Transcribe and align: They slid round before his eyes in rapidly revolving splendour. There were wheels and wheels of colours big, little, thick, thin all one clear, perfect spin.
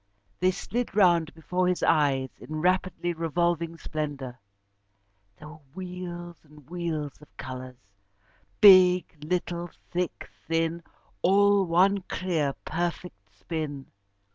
They 0.39 0.49
slid 0.49 0.95
round 0.95 1.31
before 1.35 1.67
his 1.67 1.83
eyes 1.83 2.31
in 2.39 2.55
rapidly 2.61 3.13
revolving 3.13 3.77
splendour. 3.77 4.39
There 5.37 5.47
were 5.47 5.59
wheels 5.75 6.43
and 6.43 6.67
wheels 6.67 7.21
of 7.21 7.37
colours 7.37 7.77
big, 8.61 9.15
little, 9.23 9.69
thick, 9.91 10.27
thin 10.47 10.81
all 11.21 11.65
one 11.67 12.01
clear, 12.09 12.53
perfect 12.65 13.29
spin. 13.31 13.91